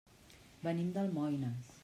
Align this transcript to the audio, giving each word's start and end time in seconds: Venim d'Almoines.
Venim 0.67 0.89
d'Almoines. 0.97 1.73